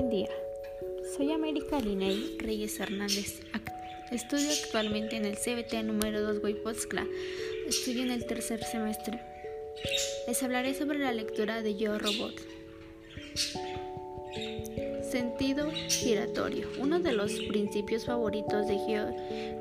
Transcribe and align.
Buen 0.00 0.08
día. 0.08 0.30
Soy 1.14 1.30
América 1.30 1.78
Liney 1.78 2.38
Reyes 2.38 2.80
Hernández. 2.80 3.42
Estudio 4.10 4.48
actualmente 4.50 5.16
en 5.16 5.26
el 5.26 5.36
CBT 5.36 5.84
número 5.84 6.22
2 6.22 6.42
Huaypotzcla. 6.42 7.06
Estudio 7.68 8.04
en 8.04 8.10
el 8.10 8.24
tercer 8.24 8.64
semestre. 8.64 9.20
Les 10.26 10.42
hablaré 10.42 10.72
sobre 10.72 11.00
la 11.00 11.12
lectura 11.12 11.60
de 11.60 11.76
Yo 11.76 11.98
Robot. 11.98 12.32
Sentido 15.02 15.70
giratorio. 15.70 16.66
Uno 16.78 17.00
de 17.00 17.12
los 17.12 17.32
principios 17.32 18.06
favoritos 18.06 18.68
de 18.68 18.78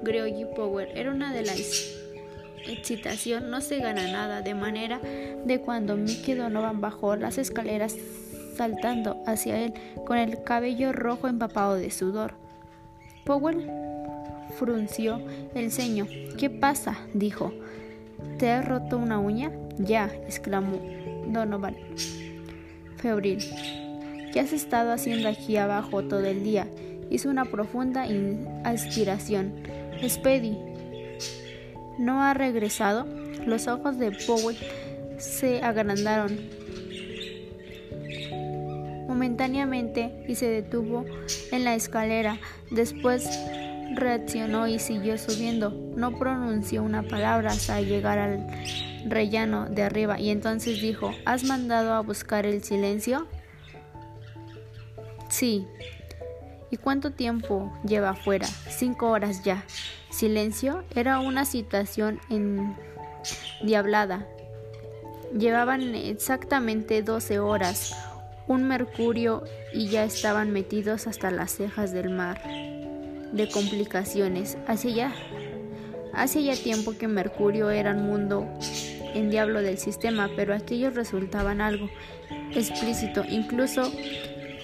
Georgi 0.05 0.45
Power 0.55 0.89
era 0.95 1.11
una 1.11 1.33
de 1.33 1.43
las 1.43 1.97
excitación 2.65 3.49
no 3.49 3.59
se 3.59 3.79
gana 3.79 4.09
nada, 4.09 4.41
de 4.41 4.53
manera 4.53 4.99
de 4.99 5.59
cuando 5.59 5.97
Mickey 5.97 6.36
Donovan 6.36 6.79
bajó 6.79 7.18
las 7.18 7.37
escaleras 7.37 7.97
saltando 8.59 9.23
hacia 9.25 9.57
él 9.57 9.73
con 10.05 10.18
el 10.18 10.43
cabello 10.43 10.91
rojo 10.91 11.29
empapado 11.29 11.75
de 11.75 11.91
sudor. 11.91 12.33
Powell 13.23 13.71
frunció 14.57 15.21
el 15.55 15.71
ceño. 15.71 16.05
¿Qué 16.37 16.50
pasa? 16.50 16.97
dijo. 17.14 17.53
¿Te 18.37 18.50
has 18.51 18.67
roto 18.67 18.97
una 18.97 19.17
uña? 19.17 19.50
Ya, 19.77 20.07
exclamó 20.27 20.77
Donovan. 21.27 21.77
Febril. 22.97 23.39
¿Qué 24.33 24.41
has 24.41 24.51
estado 24.51 24.91
haciendo 24.91 25.29
aquí 25.29 25.55
abajo 25.55 26.03
todo 26.03 26.25
el 26.25 26.43
día? 26.43 26.67
Hizo 27.09 27.29
una 27.29 27.45
profunda 27.45 28.07
aspiración. 28.65 29.53
Spedy, 30.05 30.57
¿no 31.97 32.22
ha 32.22 32.33
regresado? 32.33 33.08
Los 33.45 33.69
ojos 33.69 33.97
de 33.97 34.11
Powell 34.28 34.58
se 35.17 35.61
agrandaron 35.61 36.58
momentáneamente 39.20 40.23
y 40.30 40.36
se 40.36 40.48
detuvo 40.48 41.03
en 41.52 41.66
la 41.66 41.75
escalera. 41.75 42.39
Después 42.72 43.30
reaccionó 43.94 44.66
y 44.66 44.80
siguió 44.80 45.17
subiendo. 45.17 45.72
No 45.72 46.17
pronunció 46.17 46.84
una 46.84 47.03
palabra 47.03 47.52
hasta 47.52 47.81
llegar 47.81 48.17
al 48.17 48.47
rellano 49.06 49.66
de 49.66 49.84
arriba 49.84 50.22
y 50.22 50.30
entonces 50.30 50.81
dijo, 50.81 51.14
¿Has 51.25 51.44
mandado 51.44 51.94
a 51.94 52.00
buscar 52.00 52.45
el 52.45 52.64
silencio? 52.64 53.28
Sí. 55.28 55.67
¿Y 56.72 56.78
cuánto 56.78 57.12
tiempo 57.12 57.73
lleva 57.84 58.12
afuera? 58.12 58.47
Cinco 58.47 59.09
horas 59.09 59.44
ya. 59.44 59.66
Silencio 60.12 60.86
era 60.95 61.20
una 61.20 61.44
situación 61.44 62.22
endiablada. 63.59 64.25
Llevaban 65.38 65.94
exactamente 65.94 67.03
doce 67.03 67.40
horas 67.40 67.94
un 68.50 68.64
mercurio 68.67 69.44
y 69.72 69.89
ya 69.89 70.03
estaban 70.03 70.52
metidos 70.52 71.05
hasta 71.05 71.30
las 71.30 71.52
cejas 71.52 71.92
del 71.92 72.09
mar 72.09 72.42
de 73.31 73.47
complicaciones. 73.47 74.58
Hace 74.67 74.94
ya, 74.94 75.14
hace 76.14 76.44
ya 76.44 76.56
tiempo 76.56 76.97
que 76.97 77.08
Mercurio 77.08 77.69
era 77.69 77.91
un 77.91 78.08
mundo 78.08 78.47
en 79.14 79.30
diablo 79.30 79.61
del 79.61 79.78
sistema, 79.78 80.31
pero 80.36 80.56
aquellos 80.56 80.95
resultaban 80.95 81.61
algo 81.61 81.91
explícito, 82.56 83.23
incluso 83.30 83.94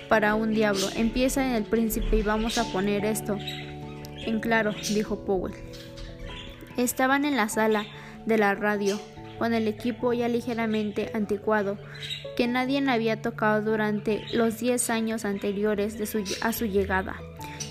para 0.10 0.34
un 0.34 0.56
diablo. 0.56 0.88
Empieza 0.96 1.46
en 1.48 1.54
el 1.54 1.64
príncipe 1.64 2.18
y 2.18 2.24
vamos 2.24 2.58
a 2.58 2.64
poner 2.72 3.06
esto 3.06 3.38
en 3.38 4.40
claro, 4.40 4.74
dijo 4.96 5.26
Powell. 5.26 5.54
Estaban 6.76 7.24
en 7.24 7.38
la 7.38 7.50
sala 7.50 7.86
de 8.26 8.40
la 8.40 8.56
radio 8.56 9.00
con 9.38 9.54
el 9.54 9.68
equipo 9.68 10.14
ya 10.14 10.28
ligeramente 10.28 11.12
anticuado 11.14 11.78
que 12.36 12.48
nadie 12.48 12.84
había 12.90 13.22
tocado 13.22 13.62
durante 13.62 14.26
los 14.34 14.60
10 14.60 14.90
años 14.90 15.26
anteriores 15.26 15.98
a 16.42 16.54
su 16.54 16.66
llegada. 16.66 17.16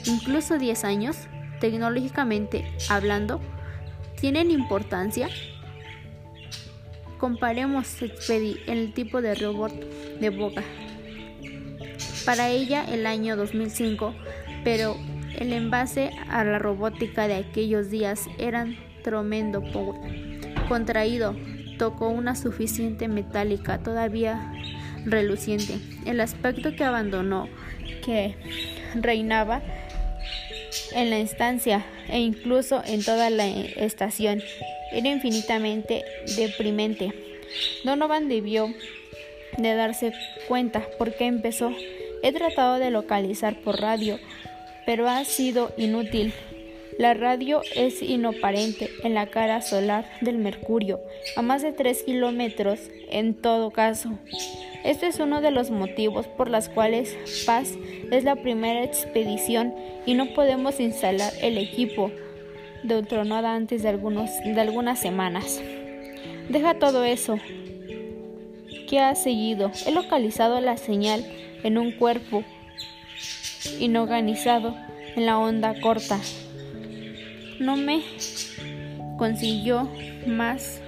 Incluso 0.06 0.58
10 0.58 0.84
años, 0.84 1.16
tecnológicamente 1.60 2.64
hablando, 2.88 3.40
tienen 4.20 4.50
importancia. 4.50 5.28
Comparemos 7.18 7.96
el 8.66 8.92
tipo 8.94 9.22
de 9.22 9.34
robot 9.34 9.72
de 10.20 10.30
Boga. 10.30 10.62
Para 12.24 12.48
ella 12.48 12.84
el 12.84 13.06
año 13.06 13.36
2005, 13.36 14.14
pero 14.64 14.96
el 15.38 15.52
envase 15.52 16.10
a 16.30 16.44
la 16.44 16.58
robótica 16.58 17.28
de 17.28 17.34
aquellos 17.34 17.90
días 17.90 18.26
eran 18.38 18.76
tremendo 19.02 19.62
contraído, 20.68 21.36
tocó 21.78 22.08
una 22.08 22.36
suficiente 22.36 23.08
metálica 23.08 23.78
todavía 23.78 24.52
reluciente. 25.04 25.78
El 26.06 26.20
aspecto 26.20 26.74
que 26.74 26.84
abandonó, 26.84 27.48
que 28.04 28.34
reinaba 28.94 29.62
en 30.92 31.10
la 31.10 31.18
instancia 31.18 31.84
e 32.08 32.18
incluso 32.18 32.82
en 32.84 33.04
toda 33.04 33.30
la 33.30 33.46
estación, 33.46 34.42
era 34.92 35.08
infinitamente 35.08 36.04
deprimente. 36.36 37.12
Donovan 37.84 38.28
debió 38.28 38.72
de 39.58 39.74
darse 39.74 40.12
cuenta 40.48 40.86
porque 40.98 41.26
empezó. 41.26 41.72
He 42.22 42.32
tratado 42.32 42.78
de 42.78 42.90
localizar 42.90 43.60
por 43.60 43.80
radio, 43.80 44.18
pero 44.86 45.08
ha 45.08 45.24
sido 45.24 45.72
inútil. 45.76 46.32
La 46.96 47.12
radio 47.12 47.62
es 47.74 48.02
inoparente 48.02 48.88
en 49.02 49.14
la 49.14 49.26
cara 49.26 49.62
solar 49.62 50.08
del 50.20 50.38
Mercurio, 50.38 51.00
a 51.34 51.42
más 51.42 51.62
de 51.62 51.72
3 51.72 52.04
kilómetros 52.04 52.78
en 53.10 53.34
todo 53.34 53.72
caso. 53.72 54.10
Este 54.84 55.08
es 55.08 55.18
uno 55.18 55.40
de 55.40 55.50
los 55.50 55.72
motivos 55.72 56.28
por 56.28 56.48
los 56.48 56.68
cuales 56.68 57.16
Paz 57.46 57.72
es 58.12 58.22
la 58.22 58.36
primera 58.36 58.84
expedición 58.84 59.74
y 60.06 60.14
no 60.14 60.34
podemos 60.34 60.78
instalar 60.78 61.32
el 61.40 61.58
equipo 61.58 62.12
de 62.84 62.98
Ultronada 62.98 63.56
antes 63.56 63.82
de, 63.82 63.90
de 63.96 64.60
algunas 64.60 65.00
semanas. 65.00 65.60
Deja 66.48 66.74
todo 66.74 67.02
eso. 67.02 67.38
¿Qué 68.88 69.00
ha 69.00 69.16
seguido? 69.16 69.72
He 69.84 69.90
localizado 69.90 70.60
la 70.60 70.76
señal 70.76 71.24
en 71.64 71.76
un 71.76 71.90
cuerpo 71.90 72.44
inorganizado 73.80 74.76
en 75.16 75.26
la 75.26 75.38
onda 75.38 75.74
corta 75.80 76.20
no 77.58 77.76
me 77.76 78.02
consiguió 79.18 79.88
más 80.26 80.80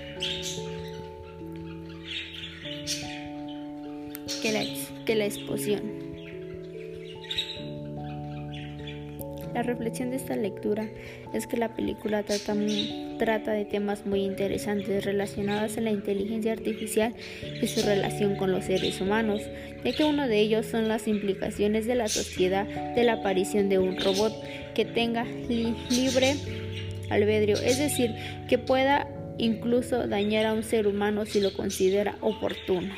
que 4.43 4.53
la, 4.53 4.65
que 5.05 5.15
la 5.15 5.25
exposición. 5.27 6.06
La 9.57 9.63
reflexión 9.63 10.11
de 10.11 10.17
esta 10.17 10.37
lectura 10.37 10.87
es 11.33 11.47
que 11.47 11.57
la 11.57 11.75
película 11.75 12.23
trata, 12.23 12.53
de 12.55 13.65
temas 13.65 14.05
muy 14.05 14.21
interesantes 14.21 15.03
relacionados 15.03 15.79
a 15.79 15.81
la 15.81 15.91
inteligencia 15.93 16.53
artificial 16.53 17.15
y 17.63 17.67
su 17.67 17.81
relación 17.81 18.37
con 18.37 18.53
los 18.53 18.67
seres 18.67 19.01
humanos, 19.01 19.41
ya 19.83 19.93
que 19.95 20.05
uno 20.05 20.29
de 20.29 20.41
ellos 20.41 20.67
son 20.67 20.89
las 20.89 21.09
implicaciones 21.09 21.87
de 21.87 21.95
la 21.95 22.09
sociedad 22.09 22.67
de 22.67 23.03
la 23.05 23.15
aparición 23.15 23.71
de 23.71 23.79
un 23.79 23.99
robot 23.99 24.35
que 24.75 24.85
tenga 24.85 25.25
libre 25.25 26.35
albedrío, 27.09 27.57
es 27.57 27.79
decir, 27.79 28.15
que 28.51 28.59
pueda 28.59 29.09
incluso 29.39 30.07
dañar 30.07 30.45
a 30.45 30.53
un 30.53 30.65
ser 30.65 30.87
humano 30.87 31.25
si 31.25 31.41
lo 31.41 31.55
considera 31.55 32.19
oportuno. 32.21 32.93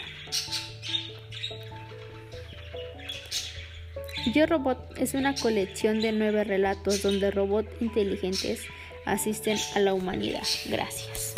Yo 4.33 4.47
Robot 4.47 4.99
es 4.99 5.15
una 5.15 5.35
colección 5.35 6.01
de 6.01 6.13
nueve 6.13 6.45
relatos 6.45 7.03
donde 7.03 7.31
robots 7.31 7.71
inteligentes 7.81 8.67
asisten 9.05 9.59
a 9.75 9.81
la 9.81 9.95
humanidad. 9.95 10.43
Gracias. 10.67 11.35